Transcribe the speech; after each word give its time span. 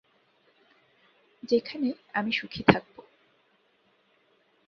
যেখানে 1.43 1.89
আমি 2.13 2.31
সুখী 2.31 2.63
থাকব। 2.63 2.95